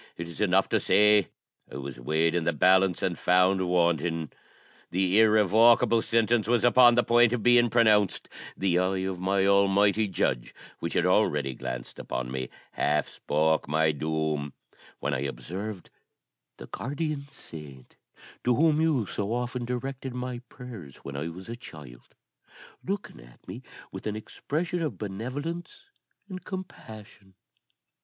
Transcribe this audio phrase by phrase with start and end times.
[0.17, 1.27] It is enough to say,
[1.71, 4.31] I was weighed in the balance, and found wanting.
[4.89, 8.27] The irrevocable sentence was upon the point of being pronounced;
[8.57, 13.91] the eye of my Almighty Judge, which had already glanced upon me, half spoke my
[13.91, 14.53] doom;
[14.99, 15.91] when I observed
[16.57, 17.95] the guardian saint,
[18.43, 22.15] to whom you so often directed my prayers when I was a child,
[22.83, 23.61] looking at me
[23.91, 25.91] with an expression of benevolence
[26.27, 27.35] and compassion.